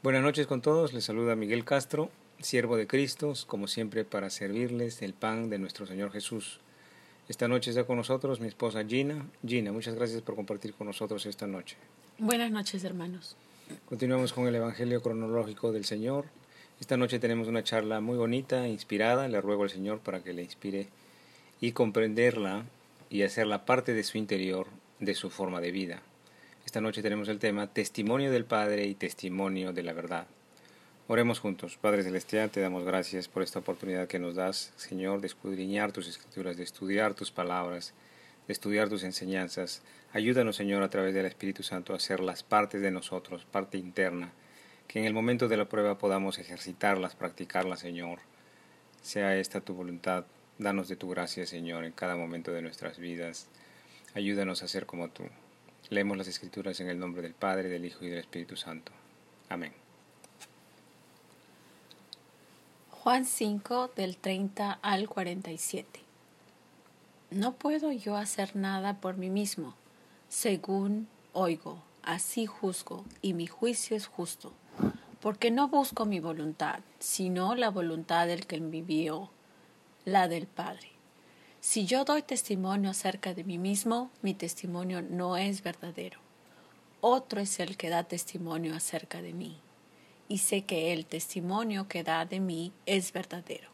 [0.00, 5.02] Buenas noches con todos, les saluda Miguel Castro, siervo de Cristo, como siempre para servirles
[5.02, 6.60] el pan de nuestro Señor Jesús.
[7.28, 9.26] Esta noche está con nosotros mi esposa Gina.
[9.44, 11.76] Gina, muchas gracias por compartir con nosotros esta noche.
[12.16, 13.34] Buenas noches, hermanos.
[13.86, 16.26] Continuamos con el Evangelio cronológico del Señor.
[16.80, 19.26] Esta noche tenemos una charla muy bonita, inspirada.
[19.26, 20.86] Le ruego al Señor para que le inspire
[21.60, 22.66] y comprenderla
[23.10, 24.68] y hacerla parte de su interior,
[25.00, 26.02] de su forma de vida.
[26.68, 30.26] Esta noche tenemos el tema Testimonio del Padre y Testimonio de la Verdad.
[31.06, 31.78] Oremos juntos.
[31.78, 36.06] Padre Celestial, te damos gracias por esta oportunidad que nos das, Señor, de escudriñar tus
[36.06, 37.94] escrituras, de estudiar tus palabras,
[38.46, 39.80] de estudiar tus enseñanzas.
[40.12, 44.32] Ayúdanos, Señor, a través del Espíritu Santo a hacerlas parte de nosotros, parte interna,
[44.88, 48.18] que en el momento de la prueba podamos ejercitarlas, practicarlas, Señor.
[49.00, 50.26] Sea esta tu voluntad.
[50.58, 53.48] Danos de tu gracia, Señor, en cada momento de nuestras vidas.
[54.12, 55.24] Ayúdanos a ser como tú.
[55.90, 58.92] Leemos las Escrituras en el nombre del Padre, del Hijo y del Espíritu Santo.
[59.48, 59.72] Amén.
[62.90, 66.00] Juan 5 del 30 al 47.
[67.30, 69.74] No puedo yo hacer nada por mí mismo.
[70.28, 74.52] Según oigo, así juzgo, y mi juicio es justo,
[75.20, 79.30] porque no busco mi voluntad, sino la voluntad del que me envió,
[80.04, 80.97] la del Padre.
[81.60, 86.20] Si yo doy testimonio acerca de mí mismo, mi testimonio no es verdadero.
[87.00, 89.58] Otro es el que da testimonio acerca de mí.
[90.28, 93.70] Y sé que el testimonio que da de mí es verdadero.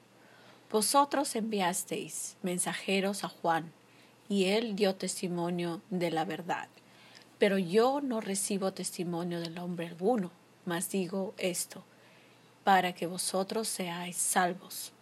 [0.70, 3.70] Vosotros enviasteis mensajeros a Juan,
[4.30, 6.68] y él dio testimonio de la verdad.
[7.38, 10.30] Pero yo no recibo testimonio del hombre alguno,
[10.64, 11.84] mas digo esto,
[12.64, 14.93] para que vosotros seáis salvos.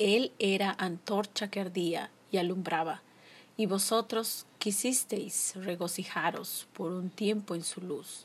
[0.00, 3.02] Él era antorcha que ardía y alumbraba,
[3.58, 8.24] y vosotros quisisteis regocijaros por un tiempo en su luz.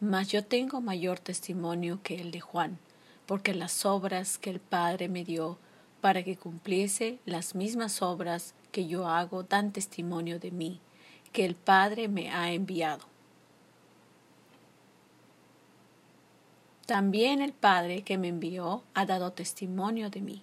[0.00, 2.78] Mas yo tengo mayor testimonio que el de Juan,
[3.24, 5.56] porque las obras que el Padre me dio
[6.02, 10.80] para que cumpliese las mismas obras que yo hago dan testimonio de mí,
[11.32, 13.06] que el Padre me ha enviado.
[16.84, 20.42] También el Padre que me envió ha dado testimonio de mí.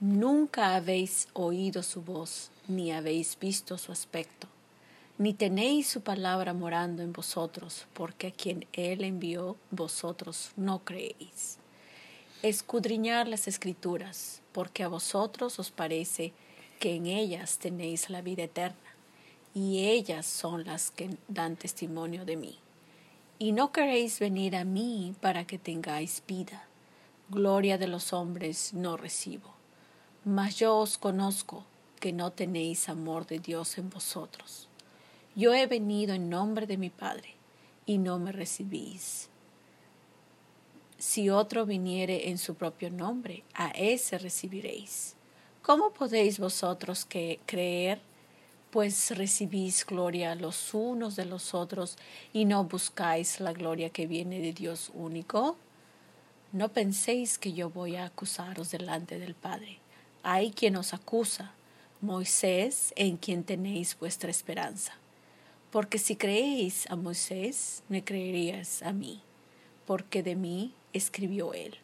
[0.00, 4.46] Nunca habéis oído su voz, ni habéis visto su aspecto,
[5.18, 11.58] ni tenéis su palabra morando en vosotros, porque a quien Él envió vosotros no creéis.
[12.44, 16.32] Escudriñar las escrituras, porque a vosotros os parece
[16.78, 18.94] que en ellas tenéis la vida eterna,
[19.52, 22.56] y ellas son las que dan testimonio de mí.
[23.40, 26.68] Y no queréis venir a mí para que tengáis vida.
[27.30, 29.57] Gloria de los hombres no recibo
[30.28, 31.64] mas yo os conozco
[32.00, 34.68] que no tenéis amor de Dios en vosotros.
[35.34, 37.34] Yo he venido en nombre de mi Padre,
[37.86, 39.30] y no me recibís.
[40.98, 45.16] Si otro viniere en su propio nombre, a ese recibiréis.
[45.62, 47.98] ¿Cómo podéis vosotros que creer?
[48.70, 51.96] Pues recibís gloria los unos de los otros
[52.34, 55.56] y no buscáis la gloria que viene de Dios único.
[56.52, 59.80] No penséis que yo voy a acusaros delante del Padre
[60.30, 61.54] hay quien os acusa,
[62.02, 64.92] Moisés, en quien tenéis vuestra esperanza.
[65.70, 69.22] Porque si creéis a Moisés, me creeríais a mí,
[69.86, 71.78] porque de mí escribió él.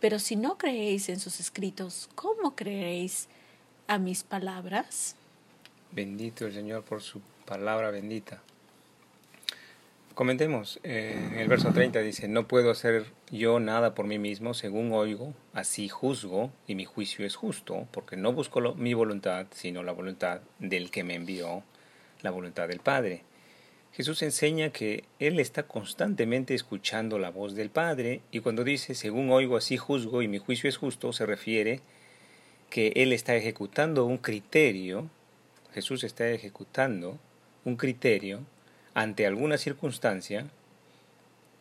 [0.00, 3.28] Pero si no creéis en sus escritos, ¿cómo creeréis
[3.86, 5.14] a mis palabras?
[5.90, 8.42] Bendito el Señor por su palabra bendita.
[10.14, 14.52] Comentemos, eh, en el verso 30 dice, no puedo hacer yo nada por mí mismo,
[14.52, 19.82] según oigo, así juzgo, y mi juicio es justo, porque no busco mi voluntad, sino
[19.82, 21.62] la voluntad del que me envió,
[22.20, 23.22] la voluntad del Padre.
[23.92, 29.30] Jesús enseña que Él está constantemente escuchando la voz del Padre, y cuando dice, según
[29.30, 31.80] oigo, así juzgo, y mi juicio es justo, se refiere
[32.68, 35.08] que Él está ejecutando un criterio,
[35.72, 37.18] Jesús está ejecutando
[37.64, 38.40] un criterio,
[38.94, 40.46] ante alguna circunstancia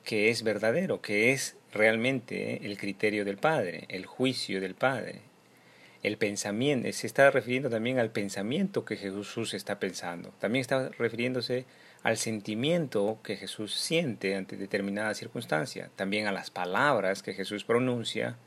[0.04, 5.22] que es verdadero, que es realmente el criterio del Padre, el juicio del Padre,
[6.04, 11.66] el pensamiento, se está refiriendo también al pensamiento que Jesús está pensando, también está refiriéndose
[12.04, 18.38] al sentimiento que Jesús siente ante determinada circunstancia, también a las palabras que Jesús pronuncia.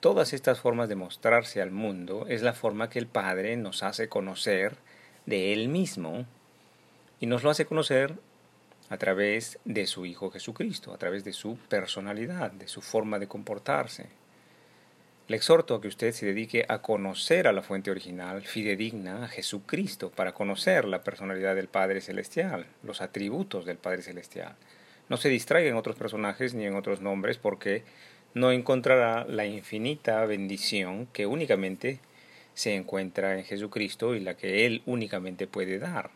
[0.00, 4.08] Todas estas formas de mostrarse al mundo es la forma que el Padre nos hace
[4.08, 4.76] conocer
[5.26, 6.24] de Él mismo
[7.20, 8.14] y nos lo hace conocer
[8.90, 13.28] a través de su Hijo Jesucristo, a través de su personalidad, de su forma de
[13.28, 14.06] comportarse.
[15.26, 19.28] Le exhorto a que usted se dedique a conocer a la fuente original, fidedigna a
[19.28, 24.56] Jesucristo, para conocer la personalidad del Padre Celestial, los atributos del Padre Celestial.
[25.10, 27.82] No se distraiga en otros personajes ni en otros nombres porque
[28.32, 32.00] no encontrará la infinita bendición que únicamente
[32.54, 36.10] se encuentra en Jesucristo y la que Él únicamente puede dar.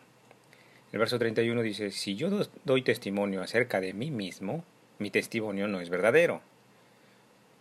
[0.93, 2.29] El verso 31 dice, si yo
[2.65, 4.63] doy testimonio acerca de mí mismo,
[4.99, 6.43] mi testimonio no es verdadero.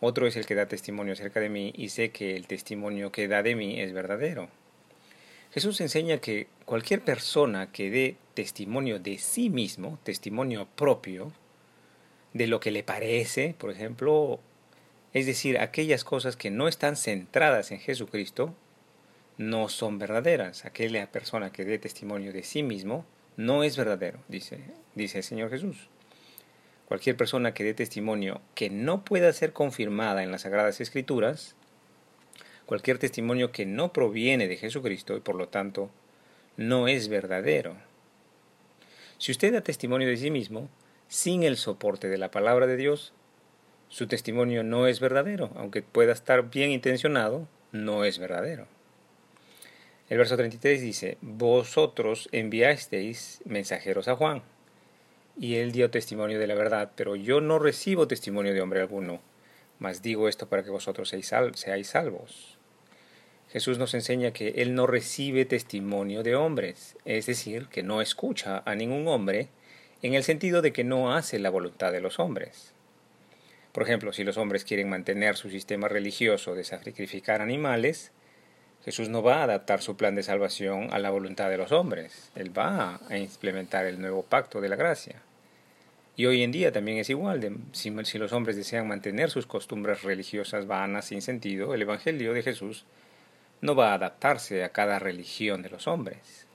[0.00, 3.28] Otro es el que da testimonio acerca de mí y sé que el testimonio que
[3.28, 4.50] da de mí es verdadero.
[5.50, 11.32] Jesús enseña que cualquier persona que dé testimonio de sí mismo, testimonio propio,
[12.34, 14.40] de lo que le parece, por ejemplo,
[15.14, 18.54] es decir, aquellas cosas que no están centradas en Jesucristo,
[19.38, 20.66] no son verdaderas.
[20.66, 23.06] Aquella persona que dé testimonio de sí mismo
[23.36, 24.60] no es verdadero, dice,
[24.94, 25.88] dice el Señor Jesús.
[26.86, 31.54] Cualquier persona que dé testimonio que no pueda ser confirmada en las Sagradas Escrituras,
[32.66, 35.90] cualquier testimonio que no proviene de Jesucristo y por lo tanto
[36.56, 37.76] no es verdadero.
[39.18, 40.68] Si usted da testimonio de sí mismo,
[41.08, 43.12] sin el soporte de la palabra de Dios,
[43.88, 48.66] su testimonio no es verdadero, aunque pueda estar bien intencionado, no es verdadero.
[50.12, 54.42] El verso 33 dice, Vosotros enviasteis mensajeros a Juan,
[55.38, 59.22] y él dio testimonio de la verdad, pero yo no recibo testimonio de hombre alguno,
[59.78, 62.58] mas digo esto para que vosotros seáis salvos.
[63.48, 68.62] Jesús nos enseña que él no recibe testimonio de hombres, es decir, que no escucha
[68.66, 69.48] a ningún hombre,
[70.02, 72.74] en el sentido de que no hace la voluntad de los hombres.
[73.72, 78.12] Por ejemplo, si los hombres quieren mantener su sistema religioso de sacrificar animales,
[78.84, 82.30] Jesús no va a adaptar su plan de salvación a la voluntad de los hombres.
[82.34, 85.22] Él va a implementar el nuevo pacto de la gracia.
[86.16, 87.58] Y hoy en día también es igual.
[87.72, 92.42] si, si, los hombres desean mantener sus costumbres religiosas vanas sin sentido, el Evangelio de
[92.42, 92.84] Jesús
[93.60, 96.46] no va a adaptarse a cada religión de los hombres.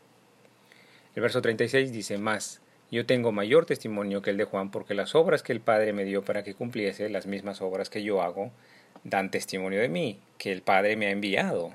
[1.16, 5.16] El verso 36 dice más, yo tengo mayor testimonio que el de Juan porque las
[5.16, 8.52] obras que el Padre me dio para que cumpliese, las mismas obras que yo hago,
[9.04, 11.74] dan testimonio de mí, que el Padre me ha enviado.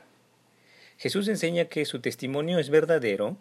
[1.03, 3.37] Jesús enseña que su testimonio es verdadero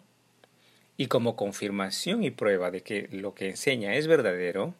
[0.96, 4.74] y como confirmación y prueba de que lo que enseña es verdadero,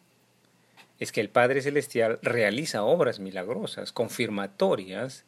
[0.99, 5.23] es que el Padre Celestial realiza obras milagrosas, confirmatorias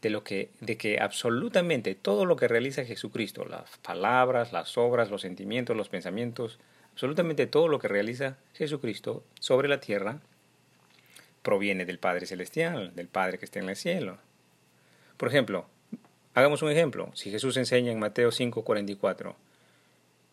[0.00, 5.08] de lo que de que absolutamente todo lo que realiza Jesucristo, las palabras, las obras,
[5.08, 6.58] los sentimientos, los pensamientos,
[6.94, 10.18] absolutamente todo lo que realiza Jesucristo sobre la tierra
[11.42, 14.18] proviene del Padre celestial, del Padre que está en el cielo.
[15.16, 15.68] Por ejemplo,
[16.34, 17.10] Hagamos un ejemplo.
[17.14, 19.36] Si Jesús enseña en Mateo 5:44,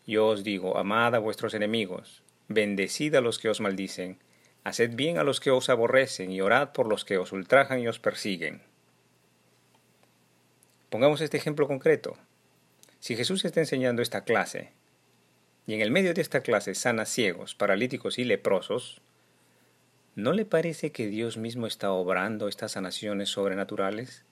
[0.06, 4.18] Yo os digo, amad a vuestros enemigos, bendecid a los que os maldicen,
[4.64, 7.88] haced bien a los que os aborrecen y orad por los que os ultrajan y
[7.88, 8.62] os persiguen.
[10.88, 12.16] Pongamos este ejemplo concreto.
[12.98, 14.72] Si Jesús está enseñando esta clase,
[15.66, 19.02] y en el medio de esta clase sana ciegos, paralíticos y leprosos,
[20.16, 24.24] ¿no le parece que Dios mismo está obrando estas sanaciones sobrenaturales?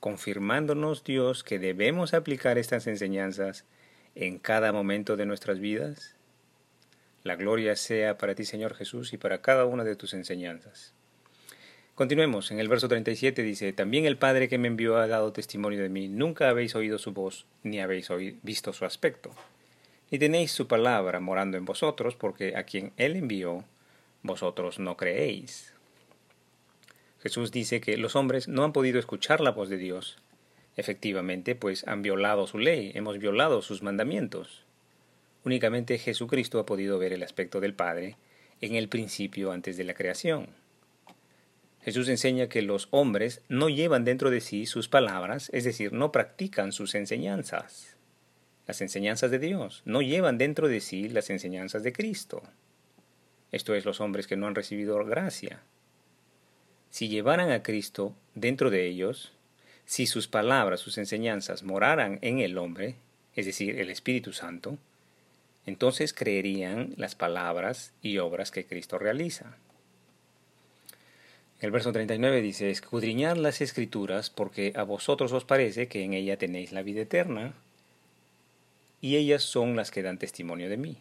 [0.00, 3.64] Confirmándonos Dios que debemos aplicar estas enseñanzas
[4.14, 6.16] en cada momento de nuestras vidas?
[7.22, 10.94] La gloria sea para ti, Señor Jesús, y para cada una de tus enseñanzas.
[11.94, 15.82] Continuemos, en el verso 37 dice, También el Padre que me envió ha dado testimonio
[15.82, 18.08] de mí, nunca habéis oído su voz, ni habéis
[18.42, 19.32] visto su aspecto,
[20.10, 23.66] ni tenéis su palabra morando en vosotros, porque a quien Él envió,
[24.22, 25.74] vosotros no creéis.
[27.22, 30.16] Jesús dice que los hombres no han podido escuchar la voz de Dios.
[30.76, 34.64] Efectivamente, pues han violado su ley, hemos violado sus mandamientos.
[35.44, 38.16] Únicamente Jesucristo ha podido ver el aspecto del Padre
[38.62, 40.48] en el principio antes de la creación.
[41.82, 46.12] Jesús enseña que los hombres no llevan dentro de sí sus palabras, es decir, no
[46.12, 47.96] practican sus enseñanzas.
[48.66, 52.42] Las enseñanzas de Dios no llevan dentro de sí las enseñanzas de Cristo.
[53.52, 55.62] Esto es los hombres que no han recibido gracia
[56.90, 59.32] si llevaran a Cristo dentro de ellos,
[59.86, 62.96] si sus palabras, sus enseñanzas moraran en el hombre,
[63.34, 64.78] es decir, el Espíritu Santo,
[65.66, 69.56] entonces creerían las palabras y obras que Cristo realiza.
[71.60, 76.38] El verso 39 dice, escudriñad las escrituras porque a vosotros os parece que en ella
[76.38, 77.52] tenéis la vida eterna,
[79.02, 80.96] y ellas son las que dan testimonio de mí.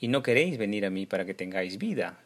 [0.00, 2.18] Y no queréis venir a mí para que tengáis vida.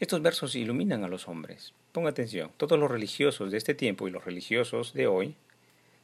[0.00, 1.74] Estos versos iluminan a los hombres.
[1.92, 5.36] Ponga atención, todos los religiosos de este tiempo y los religiosos de hoy,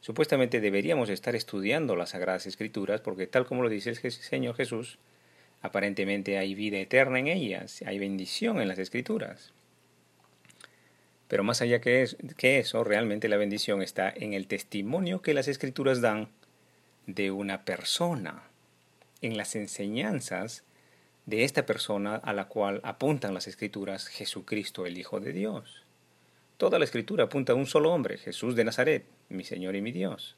[0.03, 4.99] supuestamente deberíamos estar estudiando las Sagradas Escrituras porque tal como lo dice el Señor Jesús,
[5.62, 9.55] aparentemente hay vida eterna en ellas, hay bendición en las Escrituras.
[11.26, 12.07] Pero más allá que,
[12.43, 16.29] eso, realmente la bendición está en el testimonio que las Escrituras dan
[17.07, 18.43] de una persona,
[19.23, 20.65] en las enseñanzas
[21.26, 25.83] de esta persona a la cual apuntan las escrituras, Jesucristo el Hijo de Dios.
[26.56, 29.90] Toda la escritura apunta a un solo hombre, Jesús de Nazaret, mi Señor y mi
[29.90, 30.37] Dios.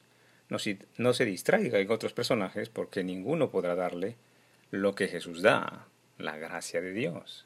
[0.49, 4.17] No, se distraiga en otros personajes porque ninguno podrá darle
[4.71, 7.45] lo que Jesús da, la gracia de Dios.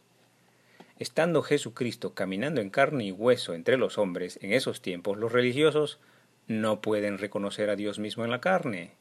[1.01, 5.99] Estando Jesucristo caminando en carne y hueso entre los hombres en esos tiempos, los religiosos
[6.47, 8.93] no pueden reconocer a Dios mismo en la carne,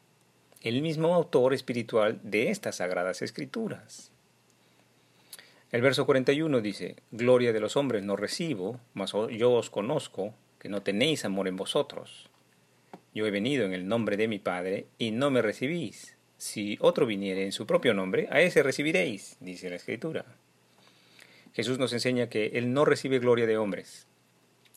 [0.62, 4.10] el mismo autor espiritual de estas sagradas escrituras.
[5.72, 10.68] El verso 41 dice, Gloria de los hombres no recibo, mas yo os conozco, que
[10.68, 12.28] no tenéis amor en vosotros.
[13.14, 16.18] Yo he venido en el nombre de mi Padre, y no me recibís.
[16.36, 20.26] Si otro viniere en su propio nombre, a ese recibiréis, dice la Escritura.
[21.54, 24.06] Jesús nos enseña que Él no recibe gloria de hombres.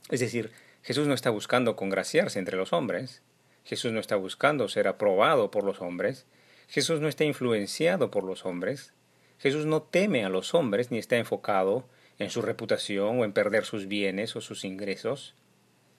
[0.10, 3.22] Es decir, Jesús no está buscando congraciarse entre los hombres,
[3.66, 6.26] Jesús no está buscando ser aprobado por los hombres,
[6.70, 8.94] Jesús no está influenciado por los hombres,
[9.40, 11.86] Jesús no teme a los hombres ni está enfocado
[12.20, 15.34] en su reputación o en perder sus bienes o sus ingresos.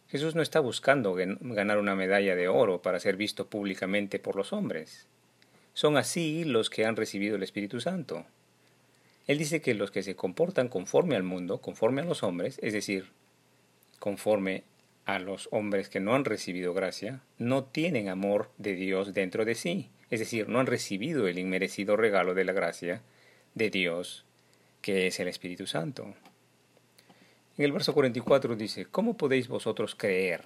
[0.09, 4.53] Jesús no está buscando ganar una medalla de oro para ser visto públicamente por los
[4.53, 5.07] hombres.
[5.75, 8.25] Son así los que han recibido el Espíritu Santo.
[9.27, 12.73] Él dice que los que se comportan conforme al mundo, conforme a los hombres, es
[12.73, 13.11] decir,
[13.99, 14.63] conforme
[15.05, 19.55] a los hombres que no han recibido gracia, no tienen amor de Dios dentro de
[19.55, 23.03] sí, es decir, no han recibido el inmerecido regalo de la gracia
[23.57, 24.25] de Dios,
[24.83, 26.15] que es el Espíritu Santo.
[27.57, 30.43] En el verso 44 dice, ¿cómo podéis vosotros creer?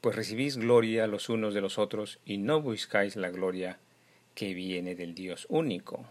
[0.00, 3.80] Pues recibís gloria los unos de los otros y no buscáis la gloria
[4.34, 6.06] que viene del Dios único.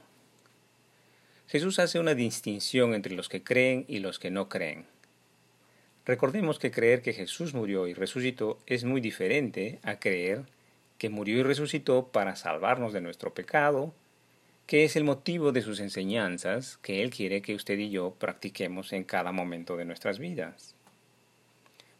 [1.47, 4.85] Jesús hace una distinción entre los que creen y los que no creen.
[6.05, 10.43] Recordemos que creer que Jesús murió y resucitó es muy diferente a creer
[10.97, 13.93] que murió y resucitó para salvarnos de nuestro pecado,
[14.67, 18.91] que es el motivo de sus enseñanzas que Él quiere que usted y yo practiquemos
[18.91, 20.75] en cada momento de nuestras vidas.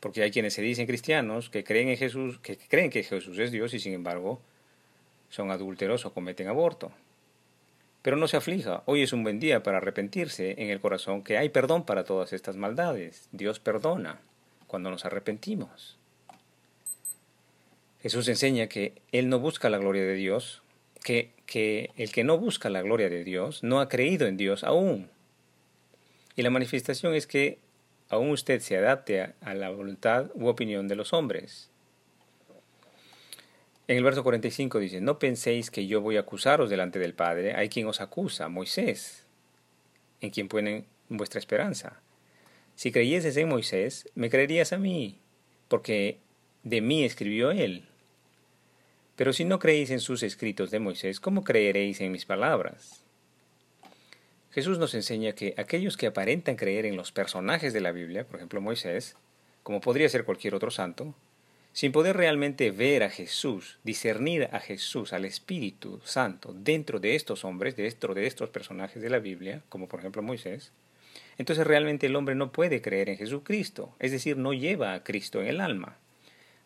[0.01, 3.51] Porque hay quienes se dicen cristianos que creen en Jesús, que creen que Jesús es
[3.51, 4.41] Dios y sin embargo
[5.29, 6.91] son adúlteros o cometen aborto.
[8.01, 11.37] Pero no se aflija, hoy es un buen día para arrepentirse en el corazón que
[11.37, 13.29] hay perdón para todas estas maldades.
[13.31, 14.19] Dios perdona
[14.67, 15.97] cuando nos arrepentimos.
[18.01, 20.61] Jesús enseña que Él no busca la gloria de Dios,
[21.03, 25.09] que, el que no busca la gloria de Dios no ha creído en Dios aún.
[26.35, 27.59] Y la manifestación es que
[28.09, 31.71] aún usted se adapte a la voluntad u opinión de los hombres.
[33.87, 37.55] En el verso 45 dice, no penséis que yo voy a acusaros delante del Padre,
[37.55, 39.25] hay quien os acusa, Moisés,
[40.19, 42.01] en quien ponen vuestra esperanza.
[42.75, 45.19] Si creyeses en Moisés, me creerías a mí,
[45.69, 46.19] porque
[46.63, 47.86] de mí escribió él.
[49.17, 53.03] Pero si no creéis en sus escritos de Moisés, ¿cómo creeréis en mis palabras?
[54.51, 58.37] Jesús nos enseña que aquellos que aparentan creer en los personajes de la Biblia, por
[58.37, 59.15] ejemplo Moisés,
[59.63, 61.15] como podría ser cualquier otro santo,
[61.73, 67.43] sin poder realmente ver a Jesús, discernir a Jesús, al Espíritu Santo, dentro de estos
[67.43, 70.71] hombres, dentro de estos personajes de la Biblia, como por ejemplo Moisés,
[71.39, 75.41] entonces realmente el hombre no puede creer en Jesucristo, es decir, no lleva a Cristo
[75.41, 75.97] en el alma.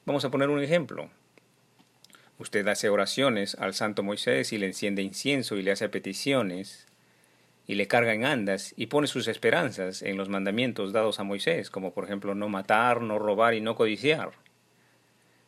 [0.05, 1.09] Vamos a poner un ejemplo.
[2.41, 6.87] Usted hace oraciones al santo Moisés y le enciende incienso y le hace peticiones
[7.67, 11.69] y le carga en andas y pone sus esperanzas en los mandamientos dados a Moisés,
[11.69, 14.31] como por ejemplo no matar, no robar y no codiciar.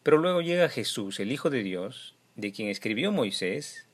[0.03, 3.87] Pero luego llega Jesús, el Hijo de Dios, de quien escribió Moisés,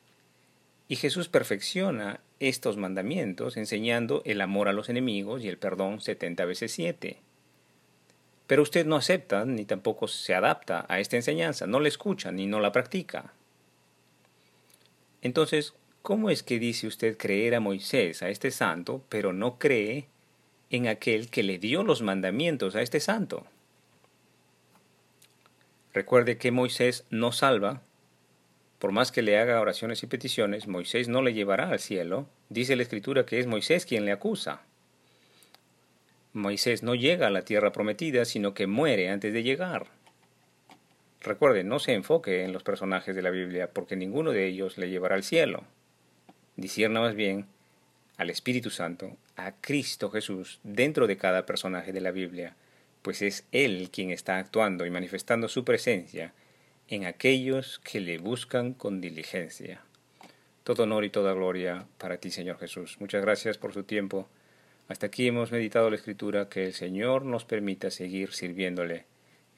[0.90, 6.44] y Jesús perfecciona estos mandamientos enseñando el amor a los enemigos y el perdón setenta
[6.44, 7.22] veces siete.
[8.50, 12.48] Pero usted no acepta ni tampoco se adapta a esta enseñanza, no la escucha ni
[12.48, 13.32] no la practica.
[15.22, 20.08] Entonces, ¿cómo es que dice usted creer a Moisés, a este santo, pero no cree
[20.72, 23.46] en aquel que le dio los mandamientos a este santo?
[25.94, 27.84] Recuerde que Moisés no salva.
[28.80, 32.28] Por más que le haga oraciones y peticiones, Moisés no le llevará al cielo.
[32.50, 34.64] Dice la escritura que es Moisés quien le acusa.
[36.34, 39.88] Moisés no llega a la tierra prometida, sino que muere antes de llegar.
[41.22, 44.90] Recuerde, no se enfoque en los personajes de la Biblia, porque ninguno de ellos le
[44.90, 45.64] llevará al cielo.
[46.56, 47.46] Discierna más bien
[48.18, 52.56] al Espíritu Santo, a Cristo Jesús, dentro de cada personaje de la Biblia,
[53.02, 56.34] pues es Él quien está actuando y manifestando su presencia
[56.90, 59.82] en aquellos que le buscan con diligencia.
[60.64, 62.98] Todo honor y toda gloria para ti, Señor Jesús.
[63.00, 64.28] Muchas gracias por su tiempo.
[64.90, 69.06] Hasta aquí hemos meditado la escritura, que el Señor nos permita seguir sirviéndole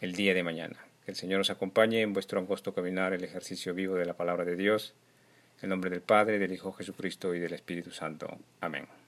[0.01, 0.75] el día de mañana.
[1.05, 4.43] Que el Señor os acompañe en vuestro angosto caminar, el ejercicio vivo de la palabra
[4.43, 4.93] de Dios.
[5.61, 8.39] En nombre del Padre, del Hijo Jesucristo y del Espíritu Santo.
[8.59, 9.00] Amén.